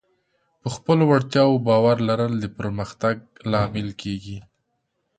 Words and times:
په 0.61 0.67
خپلو 0.75 1.03
وړتیاوو 1.11 1.63
باور 1.67 1.97
لرل 2.09 2.33
د 2.39 2.45
پرمختګ 2.57 3.15
لامل 3.51 3.89
کېږي. 4.01 4.37